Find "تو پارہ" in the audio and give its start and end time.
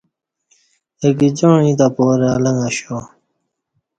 1.79-2.29